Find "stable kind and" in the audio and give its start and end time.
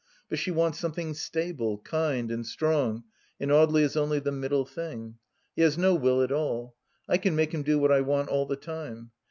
1.13-2.43